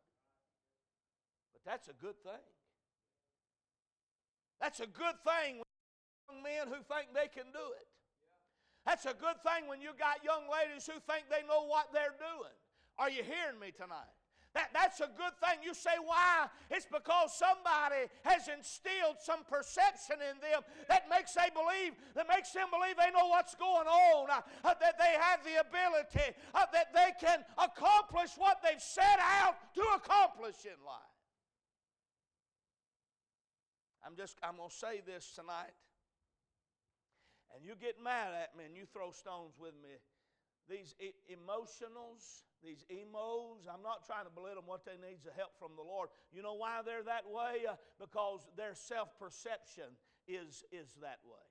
[1.54, 2.46] But that's a good thing.
[4.62, 5.64] That's a good thing
[6.44, 7.88] men who think they can do it.
[8.86, 12.16] That's a good thing when you got young ladies who think they know what they're
[12.18, 12.56] doing.
[12.98, 14.10] Are you hearing me tonight?
[14.56, 15.62] That, that's a good thing.
[15.62, 16.50] You say, why?
[16.72, 22.52] It's because somebody has instilled some perception in them that makes they believe, that makes
[22.52, 26.66] them believe they know what's going on, uh, uh, that they have the ability, uh,
[26.74, 31.14] that they can accomplish what they've set out to accomplish in life.
[34.02, 35.78] I'm just, I'm going to say this tonight
[37.56, 39.98] and you get mad at me and you throw stones with me,
[40.70, 45.26] these e- emotionals, these emos, I'm not trying to belittle them what they need is
[45.26, 46.10] a help from the Lord.
[46.32, 47.66] You know why they're that way?
[47.66, 51.49] Uh, because their self perception is, is that way.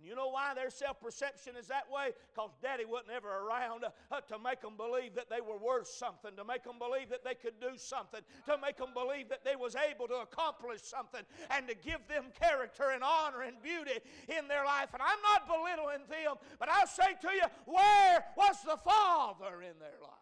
[0.00, 2.12] And you know why their self perception is that way?
[2.32, 6.34] Because daddy wasn't ever around uh, to make them believe that they were worth something,
[6.36, 9.56] to make them believe that they could do something, to make them believe that they
[9.56, 14.48] was able to accomplish something, and to give them character and honor and beauty in
[14.48, 14.88] their life.
[14.94, 19.76] And I'm not belittling them, but I say to you, where was the Father in
[19.80, 20.16] their life?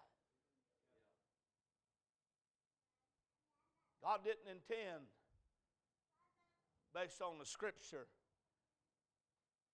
[4.03, 5.07] God didn't intend,
[6.93, 8.09] based on the scripture,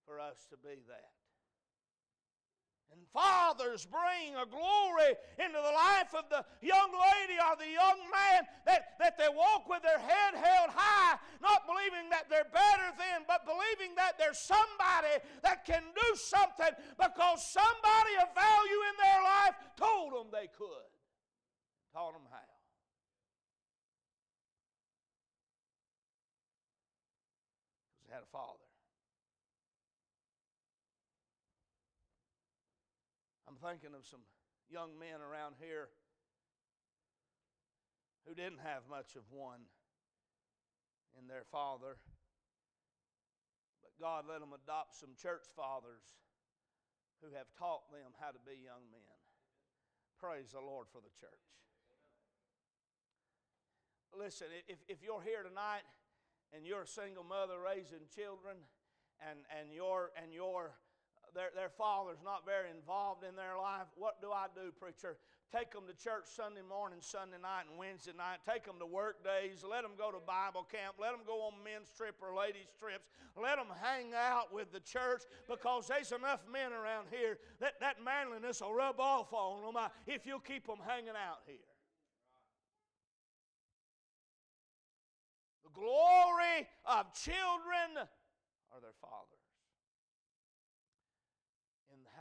[0.07, 1.15] for us to be that.
[2.95, 7.99] And fathers bring a glory into the life of the young lady or the young
[8.07, 12.95] man that, that they walk with their head held high, not believing that they're better
[12.95, 18.97] than, but believing that there's somebody that can do something because somebody of value in
[19.03, 20.87] their life told them they could,
[21.91, 22.39] taught them how.
[27.99, 28.64] Because they had a father.
[33.65, 34.21] Thinking of some
[34.69, 35.89] young men around here
[38.29, 39.65] who didn't have much of one
[41.17, 41.97] in their father.
[43.81, 46.05] But God let them adopt some church fathers
[47.25, 49.17] who have taught them how to be young men.
[50.21, 51.49] Praise the Lord for the church.
[54.13, 55.89] Listen, if, if you're here tonight
[56.53, 58.61] and you're a single mother raising children
[59.25, 60.77] and, and your and your
[61.35, 65.19] their, their father's not very involved in their life, what do I do, preacher?
[65.55, 68.43] Take them to church Sunday morning, Sunday night, and Wednesday night.
[68.43, 69.63] Take them to work days.
[69.63, 70.99] Let them go to Bible camp.
[70.99, 73.07] Let them go on men's trip or ladies' trips.
[73.39, 78.03] Let them hang out with the church because there's enough men around here that that
[78.03, 81.71] manliness will rub off on them uh, if you'll keep them hanging out here.
[85.63, 89.34] The glory of children are their fathers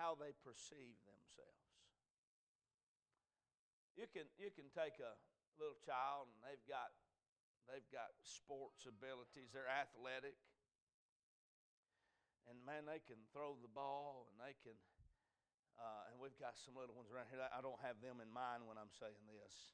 [0.04, 1.63] how they perceive themselves.
[3.96, 5.16] You can, you can take a
[5.56, 6.92] little child and they've got,
[7.72, 10.36] they've got sports abilities, they're athletic.
[12.52, 14.76] And man, they can throw the ball and they can,
[15.80, 17.39] uh, and we've got some little ones around here.
[17.39, 19.72] I don't have them in mind when I'm saying this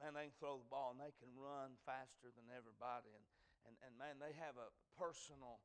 [0.00, 3.12] man, they can throw the ball and they can run faster than everybody.
[3.12, 3.24] And,
[3.68, 5.60] and, and man, they have a personal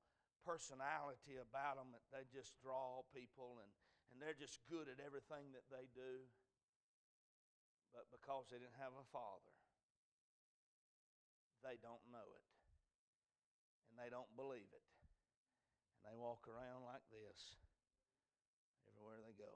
[0.45, 3.71] personality about them that they just draw people and,
[4.13, 6.29] and they're just good at everything that they do.
[7.89, 9.55] But because they didn't have a father,
[11.65, 12.47] they don't know it.
[13.89, 14.85] And they don't believe it.
[15.97, 17.57] And they walk around like this
[18.85, 19.49] everywhere they go.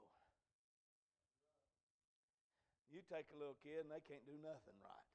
[2.90, 5.10] You take a little kid and they can't do nothing right.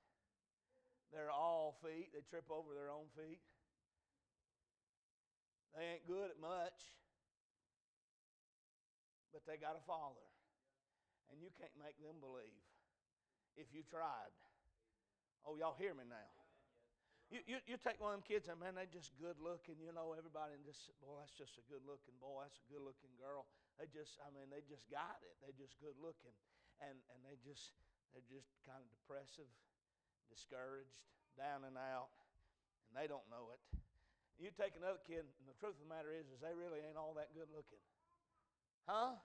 [1.12, 3.44] They're all feet, they trip over their own feet.
[5.76, 6.80] They ain't good at much,
[9.36, 10.24] but they got a father.
[11.28, 12.64] And you can't make them believe
[13.60, 14.32] if you tried.
[15.44, 16.32] Oh, y'all hear me now?
[17.28, 19.92] You, you, you take one of them kids and man, they just good looking, you
[19.92, 23.12] know, everybody and just boy, that's just a good looking boy, that's a good looking
[23.18, 23.50] girl.
[23.76, 25.36] They just I mean, they just got it.
[25.42, 26.32] They just good looking
[26.80, 27.76] and, and they just
[28.14, 29.50] they're just kind of depressive,
[30.32, 30.96] discouraged,
[31.36, 32.14] down and out,
[32.88, 33.60] and they don't know it.
[34.36, 37.00] You take another kid, and the truth of the matter is, is they really ain't
[37.00, 37.80] all that good looking,
[38.84, 39.16] huh?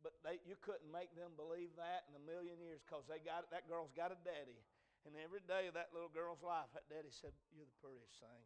[0.00, 3.46] But they, you couldn't make them believe that in a million years because they got
[3.52, 4.56] that girl's got a daddy,
[5.04, 8.44] and every day of that little girl's life, that daddy said, "You're the prettiest thing."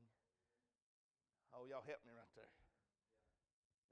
[1.55, 2.53] Oh, y'all help me right there.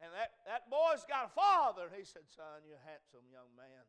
[0.05, 1.89] And that, that boy's got a father.
[1.95, 3.89] He said, Son, you're a handsome young man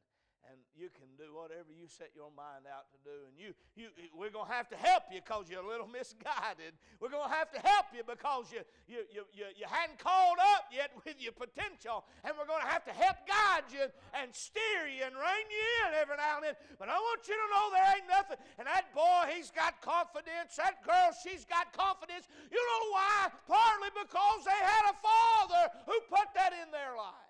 [0.52, 3.16] and you can do whatever you set your mind out to do.
[3.26, 6.78] And you, you, we're going to have to help you because you're a little misguided.
[7.00, 10.38] We're going to have to help you because you, you, you, you, you hadn't called
[10.56, 12.06] up yet with your potential.
[12.22, 15.70] And we're going to have to help guide you and steer you and rein you
[15.90, 16.56] in every now and then.
[16.78, 18.40] But I want you to know there ain't nothing.
[18.62, 20.60] And that boy, he's got confidence.
[20.62, 22.30] That girl, she's got confidence.
[22.54, 23.34] You know why?
[23.50, 27.25] Partly because they had a father who put that in their life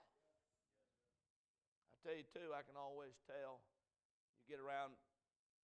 [2.06, 3.66] tell you too, I can always tell.
[4.38, 4.94] You get around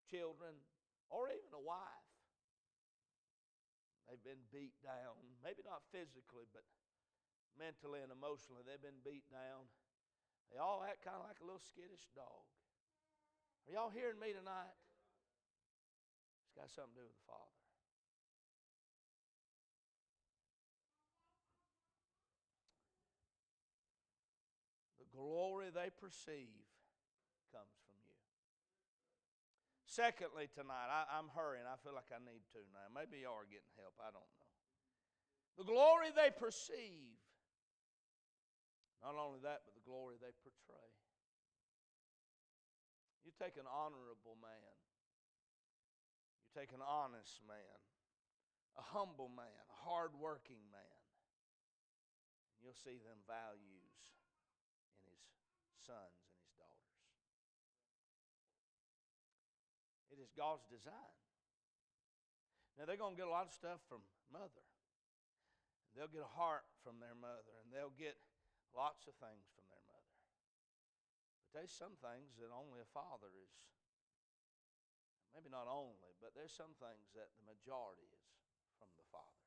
[0.09, 0.57] children
[1.13, 2.09] or even a wife.
[4.09, 6.65] They've been beat down, maybe not physically, but
[7.55, 9.69] mentally and emotionally, they've been beat down.
[10.49, 12.43] They all act kind of like a little skittish dog.
[13.69, 14.75] Are y'all hearing me tonight?
[16.49, 17.60] It's got something to do with the Father.
[25.21, 26.65] Glory they perceive
[27.53, 28.17] comes from you.
[29.85, 31.69] Secondly, tonight, I, am hurrying.
[31.69, 32.89] I feel like I need to now.
[32.89, 33.93] Maybe you are getting help.
[34.01, 34.51] I don't know.
[35.61, 37.21] The glory they perceive.
[39.05, 40.89] Not only that, but the glory they portray.
[43.25, 44.73] You take an honorable man,
[46.41, 47.77] you take an honest man,
[48.77, 51.01] a humble man, a hardworking man,
[52.53, 53.80] and you'll see them values
[55.81, 56.95] sons and his daughters.
[60.13, 61.17] It is God's design.
[62.77, 64.65] Now, they're going to get a lot of stuff from mother.
[65.93, 68.15] They'll get a heart from their mother, and they'll get
[68.71, 70.15] lots of things from their mother.
[71.43, 73.53] But there's some things that only a father is,
[75.35, 78.23] maybe not only, but there's some things that the majority is
[78.79, 79.40] from the father.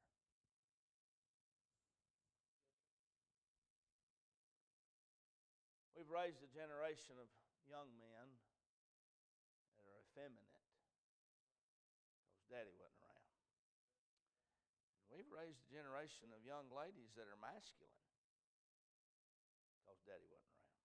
[6.05, 7.33] We've raised a generation of
[7.65, 8.29] young men
[9.81, 10.69] that are effeminate
[12.29, 13.33] because daddy wasn't around.
[15.09, 18.05] we've raised a generation of young ladies that are masculine
[19.81, 20.85] because daddy wasn't around.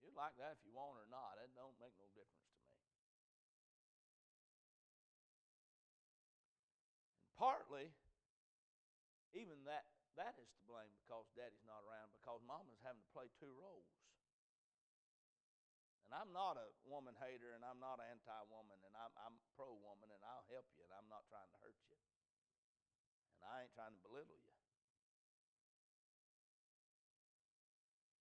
[0.00, 1.36] You'd like that if you want or not.
[1.44, 2.72] It don't make no difference to me.
[7.20, 7.92] And partly,
[9.36, 9.84] even that
[10.14, 13.90] that is to blame because daddy's not around because mama's having to play two roles.
[16.06, 19.72] And I'm not a woman hater, and I'm not anti woman, and I'm, I'm pro
[19.72, 21.98] woman, and I'll help you, and I'm not trying to hurt you.
[23.40, 24.54] And I ain't trying to belittle you.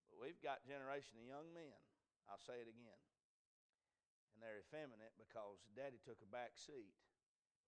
[0.10, 1.76] But we've got generation of young men,
[2.32, 3.02] I'll say it again,
[4.34, 6.96] and they're effeminate because daddy took a back seat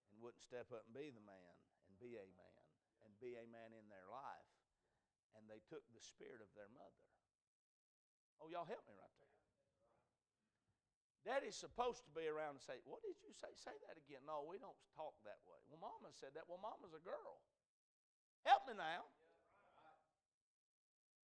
[0.10, 1.54] and wouldn't step up and be the man
[1.92, 2.55] and be a man
[3.26, 4.54] be a man in their life.
[5.34, 7.06] And they took the spirit of their mother.
[8.38, 9.34] Oh, y'all help me right there.
[11.26, 13.50] Daddy's supposed to be around and say, What did you say?
[13.58, 14.22] Say that again.
[14.30, 15.58] No, we don't talk that way.
[15.66, 16.46] Well, Mama said that.
[16.46, 17.42] Well, Mama's a girl.
[18.46, 19.10] Help me now.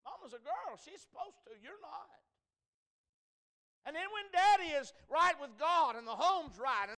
[0.02, 0.74] Mama's a girl.
[0.82, 1.54] She's supposed to.
[1.62, 2.18] You're not.
[3.86, 6.90] And then when daddy is right with God and the home's right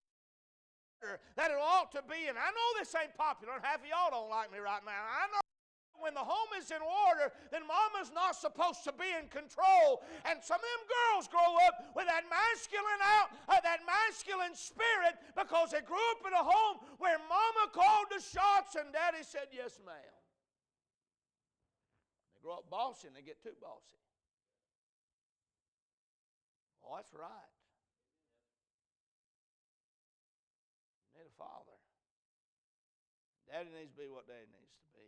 [1.36, 4.10] that it ought to be, and I know this ain't popular, and half of y'all
[4.10, 4.92] don't like me right now.
[4.92, 5.44] I know
[6.04, 10.04] when the home is in order, then mama's not supposed to be in control.
[10.28, 15.16] And some of them girls grow up with that masculine out, uh, that masculine spirit
[15.32, 19.48] because they grew up in a home where mama called the shots and daddy said,
[19.48, 20.14] Yes, ma'am.
[22.36, 23.96] They grow up bossy and they get too bossy.
[26.84, 27.52] Oh, that's right.
[31.16, 31.80] You need a father.
[33.54, 35.06] Daddy needs to be what daddy needs to be.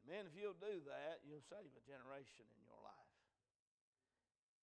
[0.00, 3.12] And men, if you'll do that, you'll save a generation in your life.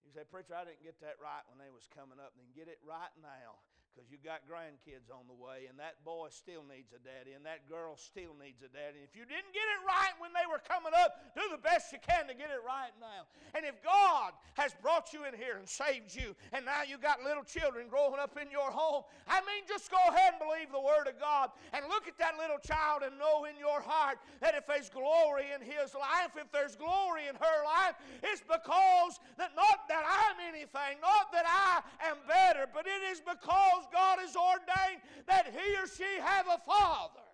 [0.02, 2.34] You say, Preacher, I didn't get that right when they was coming up.
[2.34, 3.62] Then get it right now
[3.96, 7.48] because you got grandkids on the way, and that boy still needs a daddy, and
[7.48, 9.00] that girl still needs a daddy.
[9.00, 11.96] And if you didn't get it right when they were coming up, do the best
[11.96, 13.24] you can to get it right now.
[13.56, 17.24] And if God has brought you in here and saved you, and now you got
[17.24, 20.84] little children growing up in your home, I mean, just go ahead and believe the
[20.84, 24.52] Word of God and look at that little child and know in your heart that
[24.52, 29.56] if there's glory in his life, if there's glory in her life, it's because that
[29.56, 34.34] not that I'm anything, not that I am better, but it is because God has
[34.36, 37.26] ordained that he or she have a father.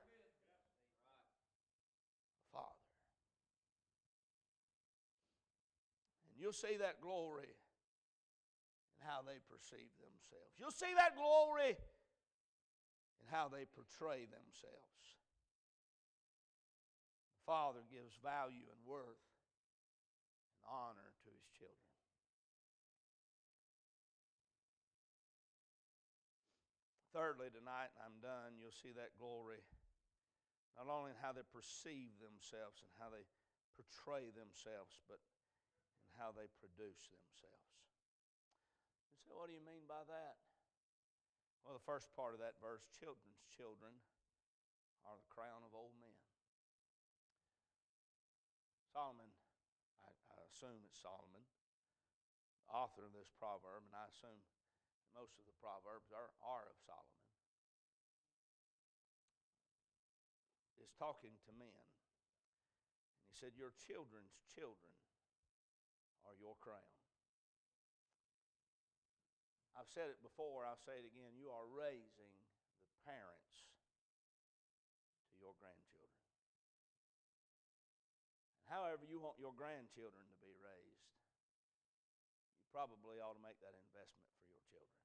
[2.53, 2.89] Father.
[6.29, 7.53] And you'll see that glory
[8.99, 10.53] in how they perceive themselves.
[10.59, 11.77] You'll see that glory
[13.21, 15.07] in how they portray themselves.
[17.39, 19.23] The Father gives value and worth
[20.51, 21.12] and honor
[27.13, 29.61] Thirdly, tonight, and I'm done, you'll see that glory
[30.77, 33.25] not only in how they perceive themselves and how they
[33.77, 35.21] portray themselves, but
[36.09, 37.69] in how they produce themselves.
[39.13, 40.41] You say, what do you mean by that?
[41.63, 43.93] Well, the first part of that verse children's children
[45.05, 46.17] are the crown of old men.
[48.91, 49.29] Solomon,
[50.05, 51.45] I, I assume it's Solomon,
[52.69, 54.41] author of this proverb, and I assume
[55.17, 57.23] most of the Proverbs are, are of Solomon,
[60.83, 61.87] is talking to men.
[63.23, 64.93] And he said, Your children's children
[66.27, 66.93] are your crown.
[69.73, 71.33] I've said it before, I'll say it again.
[71.39, 72.35] You are raising
[72.85, 73.73] the parents
[75.27, 76.29] to your grandchildren.
[78.61, 81.09] And however you want your grandchildren to be raised,
[82.61, 85.03] you probably ought to make that investment for your children.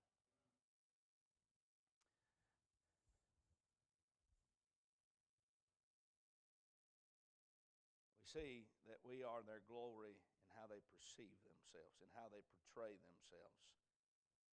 [8.28, 13.00] See that we are their glory in how they perceive themselves, in how they portray
[13.08, 13.64] themselves,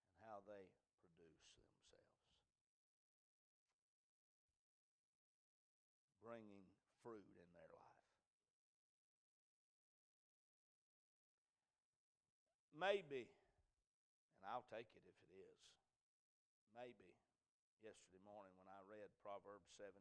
[0.06, 0.70] and how they
[1.02, 2.22] produce themselves.
[6.22, 6.70] Bringing
[7.02, 8.10] fruit in their life.
[12.74, 13.26] Maybe,
[14.38, 15.62] and I'll take it if it is,
[16.74, 17.14] maybe
[17.82, 19.94] yesterday morning when I read Proverbs 17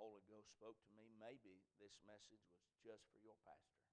[0.00, 3.84] Holy Ghost spoke to me, maybe this message was just for your pastor.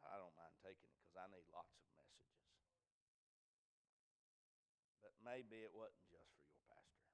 [0.00, 2.40] I don't mind taking it because I need lots of messages.
[5.04, 7.04] But maybe it wasn't just for your pastor.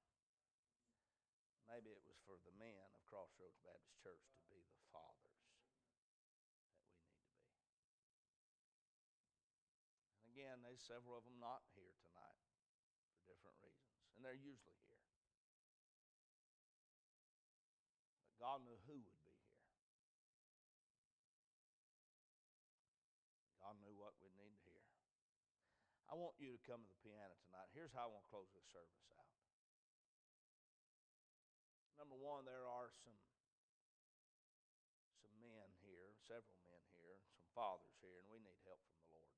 [1.66, 5.50] Maybe it was for the men of Crossroads Baptist Church to be the fathers that
[5.54, 6.14] we need to be.
[10.18, 12.42] And again, there's several of them not here tonight
[13.14, 14.79] for different reasons, and they're usually
[18.40, 19.60] God knew who would be here.
[23.60, 24.80] God knew what we'd need to hear.
[26.08, 27.68] I want you to come to the piano tonight.
[27.76, 29.28] Here's how I want to close this service out.
[32.00, 33.14] Number one, there are some
[35.20, 39.20] some men here, several men here, some fathers here, and we need help from the
[39.20, 39.36] Lord.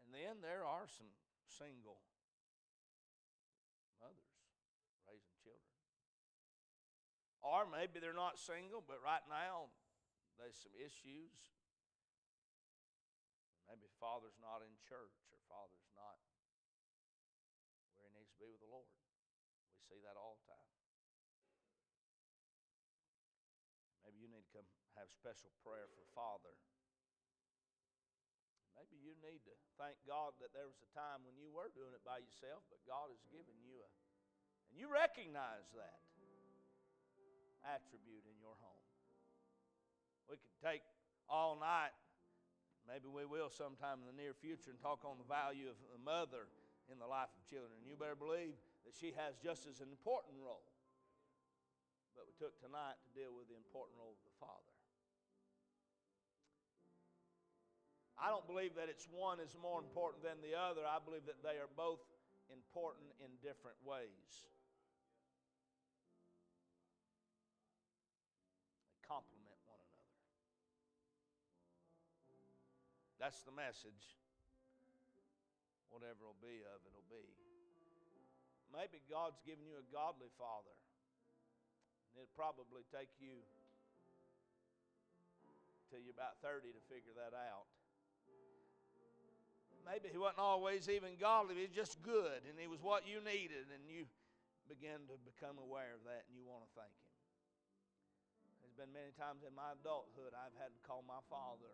[0.00, 1.12] And then there are some
[1.44, 2.00] single
[4.00, 4.32] mothers
[5.04, 5.76] raising children.
[7.48, 9.72] Or maybe they're not single, but right now
[10.36, 11.32] there's some issues.
[13.64, 16.20] Maybe father's not in church or father's not
[17.96, 18.84] where he needs to be with the Lord.
[19.72, 20.72] We see that all the time.
[24.04, 24.68] Maybe you need to come
[25.00, 26.52] have special prayer for father.
[28.76, 31.96] Maybe you need to thank God that there was a time when you were doing
[31.96, 33.88] it by yourself, but God has given you a,
[34.68, 36.07] and you recognize that
[37.68, 38.86] attribute in your home.
[40.28, 40.84] We could take
[41.28, 41.92] all night,
[42.88, 46.00] maybe we will sometime in the near future, and talk on the value of the
[46.00, 46.48] mother
[46.88, 47.76] in the life of children.
[47.80, 48.56] And you better believe
[48.88, 50.64] that she has just as an important role.
[52.16, 54.74] But we took tonight to deal with the important role of the father.
[58.18, 60.82] I don't believe that it's one is more important than the other.
[60.82, 62.02] I believe that they are both
[62.50, 64.48] important in different ways.
[73.18, 74.16] That's the message.
[75.90, 77.26] Whatever it'll be of, it'll be.
[78.70, 80.74] Maybe God's given you a godly father.
[82.14, 83.42] It'll probably take you
[85.90, 87.66] till you're about 30 to figure that out.
[89.88, 93.24] Maybe he wasn't always even godly, he was just good, and he was what you
[93.24, 94.04] needed, and you
[94.68, 97.08] begin to become aware of that, and you want to thank him.
[98.60, 101.72] There's been many times in my adulthood I've had to call my father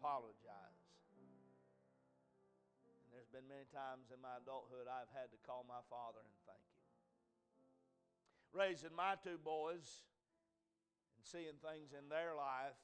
[0.00, 0.80] apologize.
[2.88, 6.36] And there's been many times in my adulthood I've had to call my father and
[6.48, 6.80] thank him.
[8.56, 10.08] Raising my two boys
[11.20, 12.80] and seeing things in their life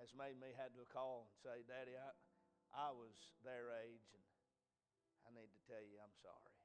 [0.00, 2.08] has made me had to call and say, Daddy, I,
[2.72, 3.12] I was
[3.44, 4.24] their age and
[5.28, 6.56] I need to tell you I'm sorry.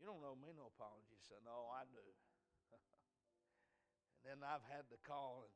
[0.00, 1.20] You don't owe me no apology.
[1.20, 2.00] So, no, oh, I do.
[4.24, 5.52] and then I've had to call and,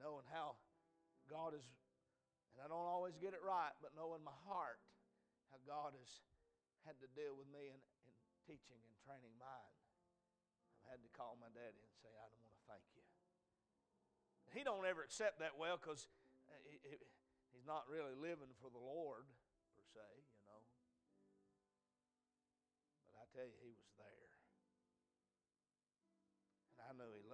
[0.00, 0.56] knowing how
[1.26, 1.64] God is,
[2.54, 4.80] and I don't always get it right, but knowing my heart
[5.52, 6.10] how God has
[6.88, 8.12] had to deal with me in, in
[8.46, 9.74] teaching and training mine.
[10.86, 13.06] I've had to call my daddy and say, I don't want to thank you
[14.56, 16.08] he don't ever accept that well because
[16.48, 16.96] uh, he, he,
[17.52, 19.28] he's not really living for the Lord
[19.76, 20.64] per se, you know.
[23.12, 24.32] But I tell you, he was there,
[26.72, 27.25] and I knew he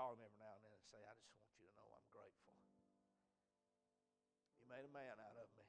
[0.00, 2.08] call him every now and then and say, I just want you to know I'm
[2.08, 2.56] grateful.
[4.56, 5.68] You made a man out of me.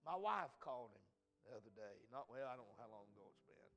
[0.00, 1.04] My wife called him
[1.44, 2.08] the other day.
[2.08, 3.68] Not well, I don't know how long ago it's been.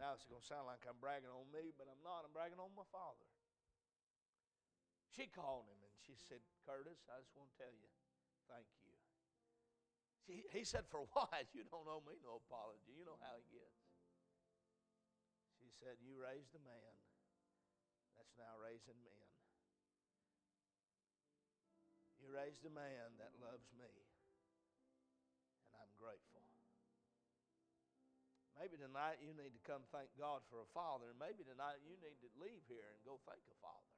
[0.00, 2.24] Now it's going to sound like I'm bragging on me, but I'm not.
[2.24, 3.28] I'm bragging on my father.
[5.12, 7.90] She called him and she said, Curtis, I just want to tell you,
[8.48, 8.96] thank you.
[10.56, 11.28] He said, For what?
[11.52, 12.96] You don't owe me no apology.
[12.96, 13.79] You know how he gets.
[15.70, 16.94] She said, You raised a man
[18.18, 19.26] that's now raising men.
[22.18, 26.42] You raised a man that loves me, and I'm grateful.
[28.58, 31.96] Maybe tonight you need to come thank God for a father, and maybe tonight you
[32.02, 33.90] need to leave here and go thank a father.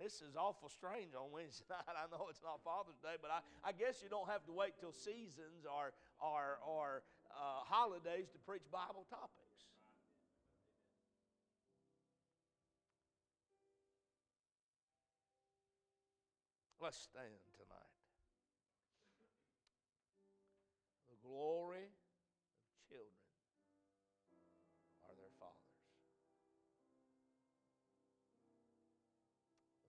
[0.00, 1.94] This is awful strange on Wednesday night.
[1.94, 4.74] I know it's not Father's Day, but I, I guess you don't have to wait
[4.80, 9.41] till seasons or, or, or uh, holidays to preach Bible topics.
[16.82, 17.94] Let's stand tonight.
[21.06, 23.22] The glory of children
[25.06, 25.78] are their fathers.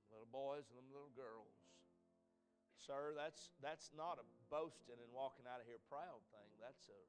[0.05, 1.57] Them little boys and them little girls.
[2.77, 6.49] Sir, that's, that's not a boasting and walking out of here proud thing.
[6.61, 7.01] That's a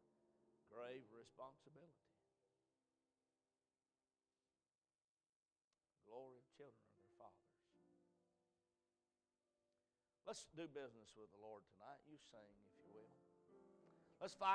[0.73, 2.04] grave responsibility.
[10.25, 12.01] Let's do business with the Lord tonight.
[12.09, 13.13] You sing, if you will.
[14.21, 14.53] Let's fight.